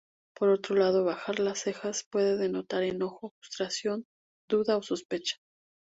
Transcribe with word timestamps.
Por 0.33 0.49
otro 0.49 0.75
lado 0.75 1.03
bajar 1.05 1.37
las 1.39 1.59
cejas 1.59 2.03
puede 2.09 2.35
denotar 2.35 2.81
enojo, 2.81 3.33
frustración, 3.37 4.07
duda 4.49 4.77
o 4.77 4.81
sospecha. 4.81 5.35